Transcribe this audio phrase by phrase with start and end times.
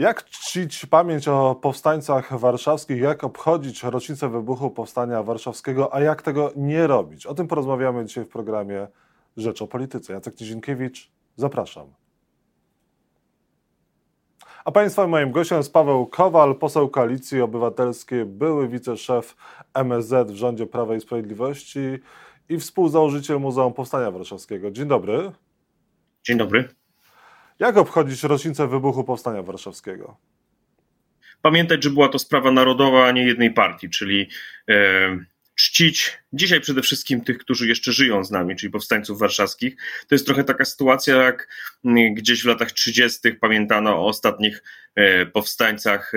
[0.00, 6.52] Jak czcić pamięć o powstańcach warszawskich, jak obchodzić rocznicę wybuchu Powstania Warszawskiego, a jak tego
[6.56, 7.26] nie robić?
[7.26, 8.88] O tym porozmawiamy dzisiaj w programie
[9.36, 10.12] Rzecz o Polityce.
[10.12, 11.86] Jacek Nizinkiewicz, zapraszam.
[14.64, 19.36] A Państwa moim gościem jest Paweł Kowal, poseł Koalicji Obywatelskiej, były wiceszef
[19.74, 21.80] MSZ w rządzie Prawa i Sprawiedliwości
[22.48, 24.70] i współzałożyciel Muzeum Powstania Warszawskiego.
[24.70, 25.32] Dzień dobry.
[26.24, 26.79] Dzień dobry.
[27.60, 30.16] Jak obchodzić rocznicę wybuchu Powstania Warszawskiego?
[31.42, 34.28] Pamiętać, że była to sprawa narodowa, a nie jednej partii, czyli
[34.68, 34.74] e,
[35.54, 39.76] czcić dzisiaj przede wszystkim tych, którzy jeszcze żyją z nami, czyli powstańców warszawskich.
[40.08, 41.48] To jest trochę taka sytuacja, jak
[42.12, 43.32] gdzieś w latach 30.
[43.40, 44.62] pamiętano o ostatnich
[44.94, 46.12] e, powstańcach,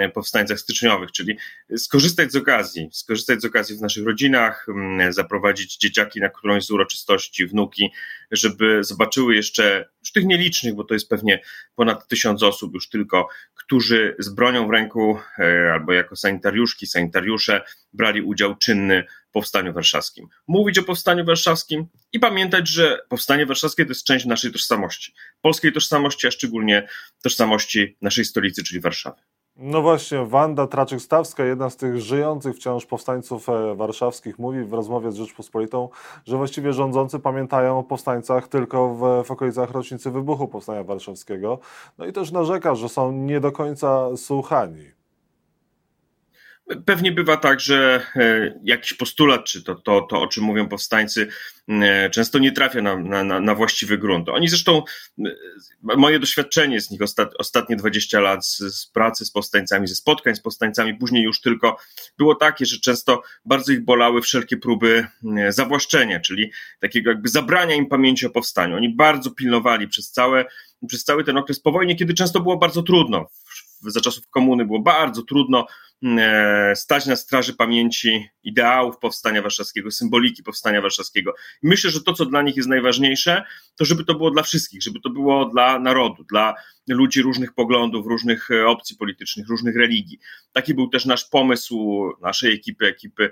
[0.00, 1.36] e, powstańcach styczniowych, czyli
[1.76, 4.66] skorzystać z okazji, skorzystać z okazji w naszych rodzinach,
[5.10, 7.90] zaprowadzić dzieciaki na którąś z uroczystości, wnuki,
[8.30, 11.40] żeby zobaczyły jeszcze, już tych nielicznych, bo to jest pewnie
[11.74, 17.64] ponad tysiąc osób już tylko, którzy z bronią w ręku e, albo jako sanitariuszki, sanitariusze
[17.92, 20.28] brali udział czynny Powstaniu Warszawskim.
[20.48, 25.72] Mówić o Powstaniu Warszawskim i pamiętać, że Powstanie Warszawskie to jest część naszej tożsamości, polskiej
[25.72, 26.88] tożsamości, a szczególnie
[27.22, 29.20] tożsamości naszej stolicy, czyli Warszawy.
[29.60, 35.12] No właśnie, Wanda Traczyk-Stawska, jedna z tych żyjących wciąż powstańców e, warszawskich, mówi w rozmowie
[35.12, 35.88] z Rzeczpospolitą,
[36.26, 41.58] że właściwie rządzący pamiętają o powstańcach tylko w, w okolicach rocznicy wybuchu Powstania Warszawskiego.
[41.98, 44.97] No i też narzeka, że są nie do końca słuchani.
[46.86, 51.28] Pewnie bywa tak, że e, jakiś postulat, czy to, to, to o czym mówią powstańcy,
[51.68, 54.28] e, często nie trafia na, na, na właściwy grunt.
[54.28, 54.82] Oni zresztą,
[55.18, 55.30] e,
[55.82, 60.34] moje doświadczenie z nich ostat, ostatnie 20 lat z, z, pracy z powstańcami, ze spotkań
[60.34, 61.76] z powstańcami, później już tylko
[62.18, 65.06] było takie, że często bardzo ich bolały wszelkie próby
[65.48, 68.76] zawłaszczenia, czyli takiego jakby zabrania im pamięci o powstaniu.
[68.76, 70.44] Oni bardzo pilnowali przez, całe,
[70.88, 73.28] przez cały ten okres po wojnie, kiedy często było bardzo trudno.
[73.80, 75.66] Za czasów komuny było bardzo trudno
[76.74, 81.34] stać na straży pamięci ideałów powstania warszawskiego, symboliki powstania warszawskiego.
[81.62, 83.42] Myślę, że to, co dla nich jest najważniejsze,
[83.76, 86.54] to żeby to było dla wszystkich, żeby to było dla narodu, dla
[86.88, 90.18] ludzi różnych poglądów, różnych e, opcji politycznych, różnych religii.
[90.52, 93.30] Taki był też nasz pomysł naszej ekipy, ekipy,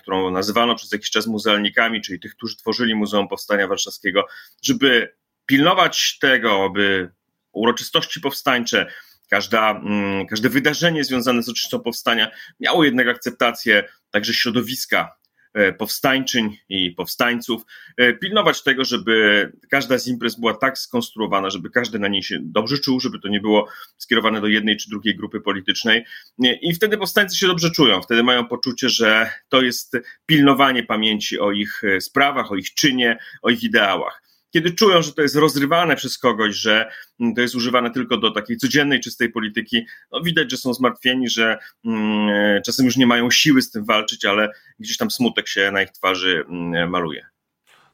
[0.00, 4.26] którą nazywano przez jakiś czas muzealnikami, czyli tych, którzy tworzyli Muzeum Powstania Warszawskiego,
[4.62, 5.14] żeby
[5.46, 7.10] pilnować tego, aby
[7.52, 8.86] uroczystości powstańcze,
[9.30, 15.16] Każda, mm, każde wydarzenie związane z rocznicą powstania miało jednak akceptację także środowiska
[15.54, 17.62] e, powstańczyń i powstańców,
[17.96, 22.38] e, pilnować tego, żeby każda z imprez była tak skonstruowana, żeby każdy na niej się
[22.42, 26.04] dobrze czuł, żeby to nie było skierowane do jednej czy drugiej grupy politycznej.
[26.38, 31.52] I wtedy powstańcy się dobrze czują, wtedy mają poczucie, że to jest pilnowanie pamięci o
[31.52, 34.25] ich e, sprawach, o ich czynie, o ich ideałach
[34.56, 36.90] kiedy czują, że to jest rozrywane przez kogoś, że
[37.20, 41.28] mm, to jest używane tylko do takiej codziennej, czystej polityki, no widać, że są zmartwieni,
[41.28, 45.70] że mm, czasem już nie mają siły z tym walczyć, ale gdzieś tam smutek się
[45.70, 47.26] na ich twarzy mm, maluje.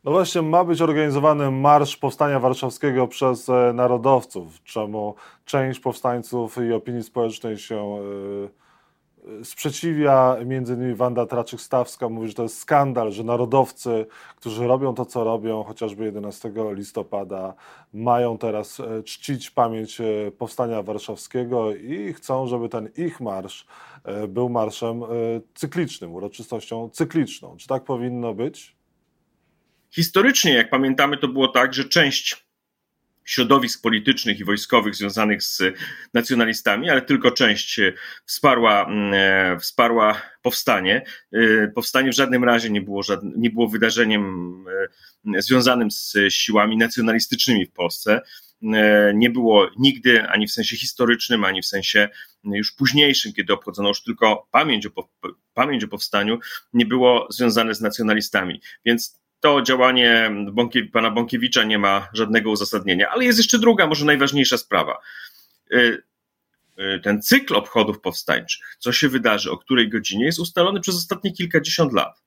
[0.05, 5.15] No właśnie, ma być organizowany Marsz Powstania Warszawskiego przez e, narodowców, czemu
[5.45, 7.99] część powstańców i opinii społecznej się.
[8.45, 8.63] Yy
[9.45, 14.07] sprzeciwia między innymi Wanda Traczyk-Stawska, mówi, że to jest skandal, że narodowcy,
[14.37, 17.55] którzy robią to, co robią, chociażby 11 listopada,
[17.93, 20.05] mają teraz e, czcić pamięć e,
[20.39, 23.67] Powstania Warszawskiego i chcą, żeby ten ich marsz
[24.05, 25.03] e, był marszem
[25.55, 27.57] cyklicznym, uroczystością cykliczną.
[27.57, 28.77] Czy tak powinno być?
[29.91, 32.52] Historycznie, jak pamiętamy, to było tak, że część
[33.25, 35.63] środowisk politycznych i wojskowych związanych z
[36.15, 37.81] nacjonalistami, ale tylko część
[38.27, 41.05] wsparła, mm, e, wsparła powstanie.
[41.33, 43.03] E, powstanie w żadnym razie nie było,
[43.37, 44.55] nie było wydarzeniem
[45.37, 48.21] e, związanym z siłami nacjonalistycznymi w Polsce.
[49.15, 52.09] Nie było nigdy ani w sensie historycznym, ani w sensie
[52.45, 55.09] już późniejszym, kiedy obchodzono już tylko pamięć o,
[55.55, 56.39] pamięć o powstaniu,
[56.73, 58.61] nie było związane z nacjonalistami.
[58.85, 60.31] Więc to działanie
[60.93, 63.11] pana Bąkiewicza nie ma żadnego uzasadnienia.
[63.11, 64.99] Ale jest jeszcze druga, może najważniejsza sprawa.
[65.73, 66.03] Y,
[66.79, 71.33] y, ten cykl obchodów powstańczych, co się wydarzy, o której godzinie, jest ustalony przez ostatnie
[71.33, 72.23] kilkadziesiąt lat.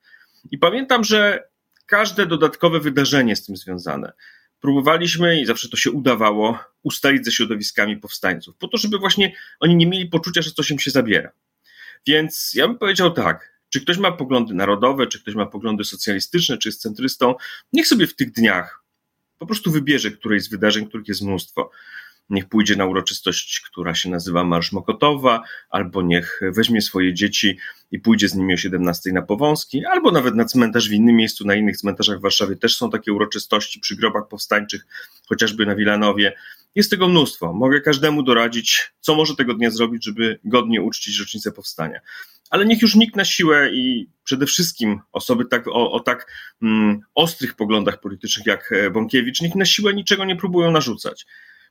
[0.51, 1.47] I pamiętam, że
[1.85, 4.13] każde dodatkowe wydarzenie z tym związane
[4.61, 9.75] próbowaliśmy i zawsze to się udawało ustalić ze środowiskami powstańców, po to, żeby właśnie oni
[9.75, 11.31] nie mieli poczucia, że coś im się zabiera.
[12.07, 16.57] Więc ja bym powiedział tak, czy ktoś ma poglądy narodowe, czy ktoś ma poglądy socjalistyczne,
[16.57, 17.35] czy jest centrystą,
[17.73, 18.83] niech sobie w tych dniach
[19.39, 21.71] po prostu wybierze któreś z wydarzeń, których jest mnóstwo.
[22.29, 27.57] niech pójdzie na uroczystość, która się nazywa Marsz Mokotowa, albo niech weźmie swoje dzieci
[27.91, 31.47] i pójdzie z nimi o 17 na Powązki, albo nawet na cmentarz w innym miejscu,
[31.47, 34.87] na innych cmentarzach w Warszawie też są takie uroczystości przy grobach powstańczych,
[35.29, 36.33] chociażby na Wilanowie.
[36.75, 37.53] Jest tego mnóstwo.
[37.53, 41.99] Mogę każdemu doradzić, co może tego dnia zrobić, żeby godnie uczcić rocznicę powstania.
[42.49, 46.31] Ale niech już nikt na siłę i przede wszystkim osoby tak, o, o tak
[46.61, 51.25] mm, ostrych poglądach politycznych jak e, Bąkiewicz, niech na siłę niczego nie próbują narzucać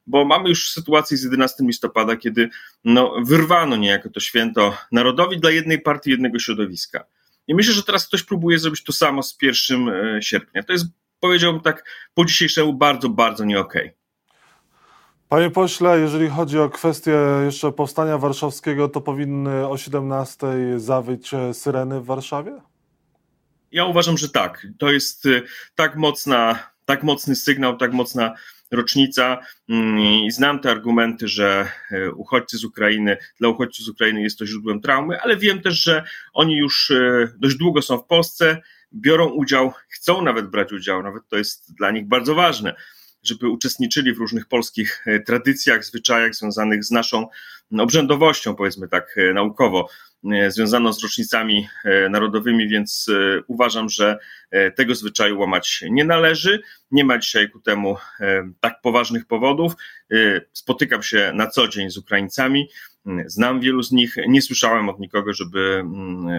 [0.06, 2.48] bo mamy już sytuację z 11 listopada, kiedy
[2.84, 7.04] no, wyrwano niejako to święto narodowi dla jednej partii, jednego środowiska.
[7.46, 10.62] I myślę, że teraz ktoś próbuje zrobić to samo z 1 e, sierpnia.
[10.62, 10.86] To jest,
[11.20, 13.86] powiedziałbym tak, po dzisiejszemu bardzo, bardzo nie okej.
[13.86, 14.03] Okay.
[15.34, 20.46] Panie pośle, jeżeli chodzi o kwestię jeszcze powstania warszawskiego, to powinny o 17
[20.76, 22.52] zawyć e, syreny w Warszawie?
[23.72, 24.66] Ja uważam, że tak.
[24.78, 25.42] To jest e,
[25.74, 28.34] tak mocna, tak mocny sygnał, tak mocna
[28.70, 29.38] rocznica
[29.68, 34.38] mm, i znam te argumenty, że e, uchodźcy z Ukrainy, dla uchodźców z Ukrainy jest
[34.38, 36.92] to źródłem traumy, ale wiem też, że oni już
[37.38, 38.62] dość długo są w Polsce,
[38.94, 42.74] biorą udział, chcą nawet brać udział, nawet to jest dla nich bardzo ważne
[43.24, 47.26] żeby uczestniczyli w różnych polskich e, tradycjach, zwyczajach związanych z naszą
[47.78, 49.88] obrzędowością, powiedzmy tak e, naukowo,
[50.32, 51.68] e, związaną z rocznicami
[52.10, 53.10] narodowymi, więc
[53.46, 54.18] uważam, że
[54.76, 56.62] tego zwyczaju łamać nie należy.
[56.90, 57.96] Nie ma dzisiaj ku temu
[58.60, 59.72] tak poważnych powodów.
[60.52, 62.68] Spotykam się na co dzień z Ukraińcami.
[63.26, 65.84] Znam wielu z nich, nie słyszałem od nikogo, żeby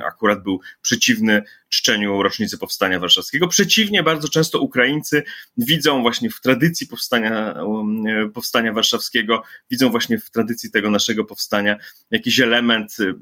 [0.05, 1.43] akurat był przeciwny
[1.75, 3.47] czczeniu rocznicy powstania warszawskiego.
[3.47, 5.23] Przeciwnie, bardzo często Ukraińcy
[5.57, 11.77] widzą właśnie w tradycji powstania, mm, powstania warszawskiego, widzą właśnie w tradycji tego naszego powstania
[12.11, 13.15] jakiś element y,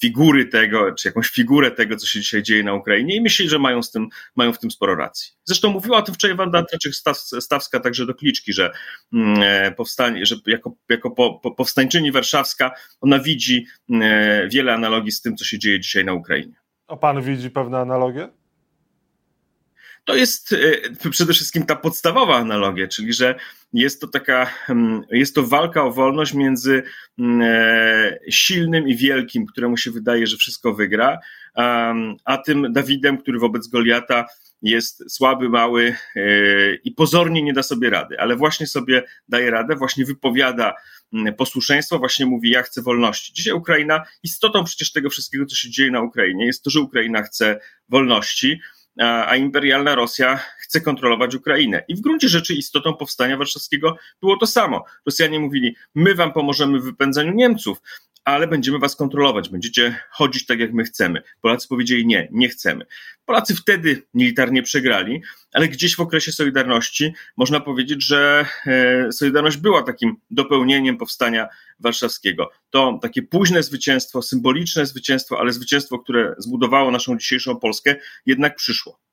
[0.00, 3.58] figury tego, czy jakąś figurę tego, co się dzisiaj dzieje na Ukrainie i myślę, że
[3.58, 5.32] mają, z tym, mają w tym sporo racji.
[5.44, 8.70] Zresztą mówiła o tym wczoraj Wanda Trzeczyk-Stawska także do Kliczki, że
[9.12, 12.70] mm, e, powstanie, że jako, jako po, po powstańczyni warszawska
[13.00, 16.65] ona widzi e, wiele analogii z tym, co się dzieje dzisiaj na Ukrainie.
[16.88, 18.28] A pan widzi pewne analogie?
[20.04, 20.52] To jest
[21.04, 23.34] e, przede wszystkim ta podstawowa analogia, czyli że
[23.72, 26.82] jest to taka, mm, jest to walka o wolność między
[27.18, 31.18] mm, e, silnym i wielkim, któremu się wydaje, że wszystko wygra,
[32.24, 34.26] a tym Dawidem, który wobec Goliata
[34.62, 39.76] jest słaby, mały e, i pozornie nie da sobie rady, ale właśnie sobie daje radę,
[39.76, 40.74] właśnie wypowiada
[41.12, 43.32] mm, posłuszeństwo, właśnie mówi: Ja chcę wolności.
[43.32, 47.22] Dzisiaj Ukraina, istotą przecież tego wszystkiego, co się dzieje na Ukrainie, jest to, że Ukraina
[47.22, 48.60] chce wolności
[49.02, 51.84] a imperialna Rosja chce kontrolować Ukrainę.
[51.88, 54.84] I w gruncie rzeczy istotą powstania warszawskiego było to samo.
[55.06, 57.78] Rosjanie mówili: My wam pomożemy w wypędzaniu Niemców,
[58.26, 61.22] ale będziemy was kontrolować, będziecie chodzić tak, jak my chcemy.
[61.40, 62.86] Polacy powiedzieli: Nie, nie chcemy.
[63.24, 69.82] Polacy wtedy militarnie przegrali, ale gdzieś w okresie Solidarności można powiedzieć, że e, Solidarność była
[69.82, 71.48] takim dopełnieniem powstania
[71.80, 72.50] warszawskiego.
[72.70, 77.96] To takie późne zwycięstwo, symboliczne zwycięstwo, ale zwycięstwo, które zbudowało naszą dzisiejszą Polskę,
[78.26, 79.05] jednak przyszło.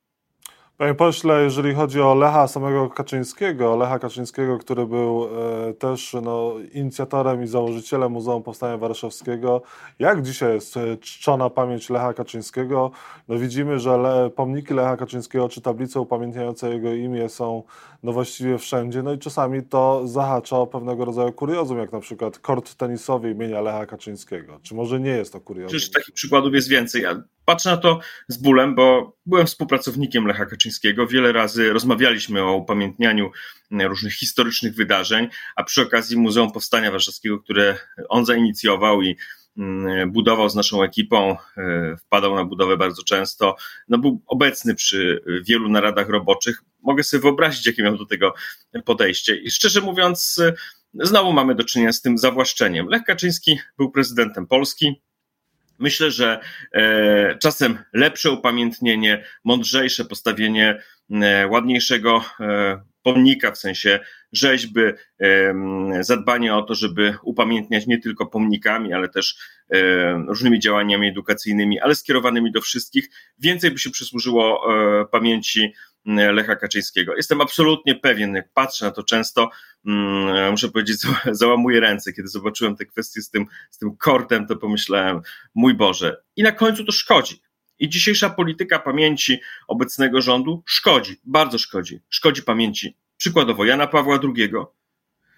[0.78, 5.28] Panie pośle, jeżeli chodzi o Lecha samego Kaczyńskiego, Lecha Kaczyńskiego, który był
[5.70, 9.62] e, też no, inicjatorem i założycielem Muzeum Powstania Warszawskiego,
[10.00, 12.92] jak dzisiaj jest e, czczona pamięć Lecha Kaczyńskiego?
[13.28, 17.64] No, widzimy, że le, pomniki Lecha Kaczyńskiego czy tablice upamiętniające jego imię są
[18.04, 22.40] no, właściwie wszędzie, no i czasami to zahacza o pewnego rodzaju kuriozum, jak na przykład
[22.40, 24.60] kort tenisowy imienia Lecha Kaczyńskiego.
[24.64, 25.70] Czy może nie jest to kuriozum?
[25.70, 27.02] Przecież takich przykładów jest więcej.
[27.02, 31.08] Ja patrzę na to z bólem, bo byłem współpracownikiem Lecha Kaczyńskiego.
[31.08, 33.32] Wiele razy rozmawialiśmy o upamiętnianiu
[33.72, 37.78] różnych historycznych wydarzeń, a przy okazji Muzeum Powstania Warszawskiego, które
[38.10, 39.16] on zainicjował i
[39.58, 43.56] mm, budował z naszą ekipą, e, wpadał na budowę bardzo często,
[43.88, 46.64] no był obecny przy wielu naradach roboczych.
[46.82, 48.34] Mogę sobie wyobrazić, jakie miał do tego
[48.86, 49.36] podejście.
[49.36, 50.42] I szczerze mówiąc,
[50.94, 52.88] znowu mamy do czynienia z tym zawłaszczeniem.
[52.88, 55.02] Lech Kaczyński był prezydentem Polski,
[55.80, 56.40] Myślę, że
[56.74, 64.00] e, czasem lepsze upamiętnienie, mądrzejsze postawienie e, ładniejszego e, pomnika, w sensie
[64.32, 64.82] rzeźby,
[66.02, 69.38] zadbanie o to, żeby upamiętniać nie tylko pomnikami, ale też
[70.28, 73.10] różnymi działaniami edukacyjnymi, ale skierowanymi do wszystkich.
[73.40, 74.68] Więcej by się przysłużyło
[75.12, 75.74] pamięci
[76.06, 77.16] Lecha Kaczyńskiego.
[77.16, 79.50] Jestem absolutnie pewien, jak patrzę na to często,
[79.86, 80.98] mm, muszę powiedzieć,
[81.32, 82.14] załamuję ręce.
[82.14, 85.22] Kiedy zobaczyłem te kwestie z tym, z tym kortem, to pomyślałem,
[85.56, 86.24] mój Boże.
[86.36, 87.42] I na końcu to szkodzi.
[87.80, 92.00] I dzisiejsza polityka pamięci obecnego rządu szkodzi, bardzo szkodzi.
[92.10, 94.50] Szkodzi pamięci przykładowo Jana Pawła II,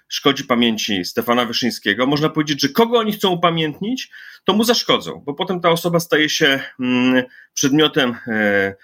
[0.07, 2.07] szkodzi pamięci Stefana Wyszyńskiego.
[2.07, 4.11] Można powiedzieć, że kogo oni chcą upamiętnić,
[4.43, 8.75] to mu zaszkodzą, bo potem ta osoba staje się mm, przedmiotem e,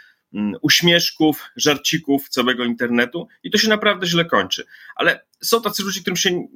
[0.62, 4.66] uśmieszków, żarcików całego internetu i to się naprawdę źle kończy.
[4.96, 6.48] Ale są tacy ludzie, którym się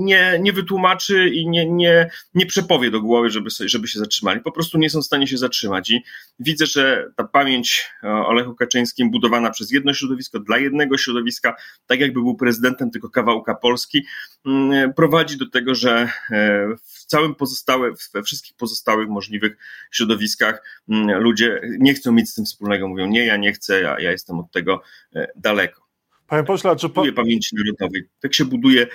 [0.00, 4.40] nie, nie wytłumaczy i nie, nie, nie przepowie do głowy, żeby, żeby się zatrzymali.
[4.40, 5.90] Po prostu nie są w stanie się zatrzymać.
[5.90, 6.02] I
[6.38, 11.54] widzę, że ta pamięć o Lechu Kaczyńskim budowana przez jedno środowisko, dla jednego środowiska,
[11.86, 14.04] tak jakby był prezydentem tylko kawałka Polski,
[14.46, 19.56] mm, prowadzi do tego, że e, w całym pozostałe, we wszystkich pozostałych możliwych
[19.90, 22.88] środowiskach mm, ludzie nie chcą mieć z tym wspólnego.
[22.88, 24.82] Mówią, nie, ja nie chcę, ja, ja jestem od tego
[25.14, 25.82] e, daleko.
[26.26, 27.12] Panie pośle, czy pan...
[27.12, 28.08] pamięci narodowej.
[28.20, 28.86] Tak się buduje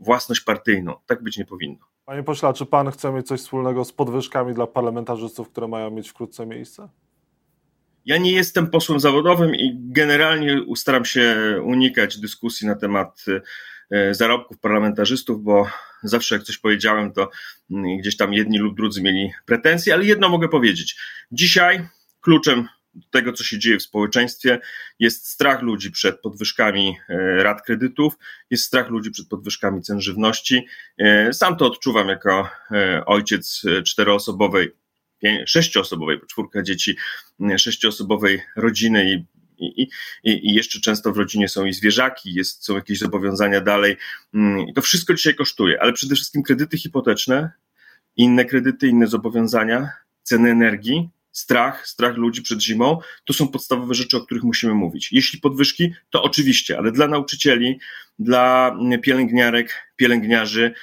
[0.00, 0.94] własność partyjną.
[1.06, 1.86] Tak być nie powinno.
[2.04, 6.08] Panie pośle, czy pan chce mieć coś wspólnego z podwyżkami dla parlamentarzystów, które mają mieć
[6.10, 6.88] wkrótce miejsce?
[8.04, 13.24] Ja nie jestem posłem zawodowym i generalnie staram się unikać dyskusji na temat
[13.90, 15.66] e, zarobków parlamentarzystów, bo
[16.04, 17.30] zawsze jak coś powiedziałem, to
[17.70, 20.96] mm, gdzieś tam jedni lub drudzy mieli pretensje, ale jedno mogę powiedzieć.
[21.32, 21.88] Dzisiaj
[22.20, 22.68] kluczem
[23.10, 24.58] tego, co się dzieje w społeczeństwie.
[24.98, 28.14] Jest strach ludzi przed podwyżkami e, rat kredytów,
[28.50, 30.66] jest strach ludzi przed podwyżkami cen żywności.
[30.98, 34.70] E, sam to odczuwam jako e, ojciec czteroosobowej,
[35.46, 36.96] sześcioosobowej, czwórka dzieci,
[37.56, 39.24] sześcioosobowej rodziny i
[39.58, 39.88] i, i,
[40.24, 43.96] I, jeszcze często w rodzinie są i zwierzaki, jest, są jakieś zobowiązania dalej.
[44.34, 47.50] Mm, I to wszystko dzisiaj kosztuje, ale przede wszystkim kredyty hipoteczne,
[48.16, 49.88] inne kredyty, inne zobowiązania,
[50.22, 55.12] ceny energii, strach, strach ludzi przed zimą, to są podstawowe rzeczy, o których musimy mówić.
[55.12, 57.78] Jeśli podwyżki, to oczywiście, ale dla nauczycieli,
[58.18, 60.74] dla pielęgniarek, pielęgniarzy,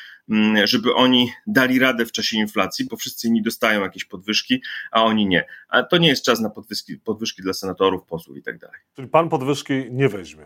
[0.63, 4.61] żeby oni dali radę w czasie inflacji, bo wszyscy inni dostają jakieś podwyżki,
[4.91, 5.45] a oni nie.
[5.69, 8.79] A to nie jest czas na podwyżki, podwyżki dla senatorów, posłów i tak dalej.
[8.95, 10.45] Czyli pan podwyżki nie weźmie?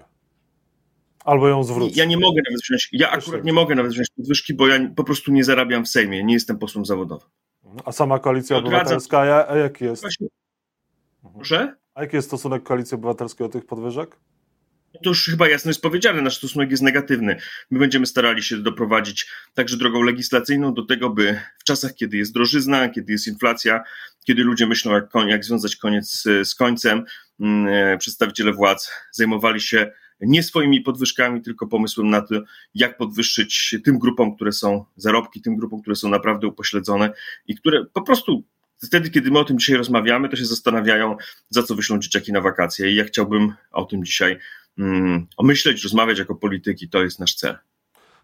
[1.25, 1.99] Albo ją zwróci.
[1.99, 5.03] Ja nie mogę nawet wziąć, ja akurat nie mogę nawet wziąć podwyżki, bo ja po
[5.03, 7.29] prostu nie zarabiam w Sejmie, nie jestem posłem zawodowym.
[7.85, 10.01] A sama koalicja obywatelska, a jaki jest?
[10.01, 10.27] Właśnie.
[11.35, 11.75] Proszę?
[11.93, 14.17] A jaki jest stosunek koalicji obywatelskiej do tych podwyżek?
[15.03, 17.37] To już chyba jasno jest powiedziane, nasz stosunek jest negatywny.
[17.71, 22.33] My będziemy starali się doprowadzić także drogą legislacyjną do tego, by w czasach, kiedy jest
[22.33, 23.83] drożyzna, kiedy jest inflacja,
[24.25, 27.03] kiedy ludzie myślą, jak, jak związać koniec z końcem,
[27.39, 32.35] mm, e, przedstawiciele władz zajmowali się nie swoimi podwyżkami, tylko pomysłem na to,
[32.75, 37.09] jak podwyższyć tym grupom, które są zarobki, tym grupom, które są naprawdę upośledzone
[37.47, 38.43] i które po prostu
[38.83, 41.17] wtedy, kiedy my o tym dzisiaj rozmawiamy, to się zastanawiają,
[41.49, 42.91] za co wyślą dzieciaki na wakacje.
[42.91, 44.39] I ja chciałbym o tym dzisiaj
[44.79, 46.89] um, omyśleć, rozmawiać jako polityki.
[46.89, 47.57] To jest nasz cel.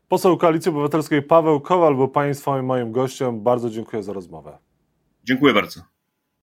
[0.08, 3.44] Poseł Koalicji Obywatelskiej Paweł Kowal był Państwa i moim gościem.
[3.44, 4.58] Bardzo dziękuję za rozmowę.
[5.24, 5.91] Dziękuję bardzo.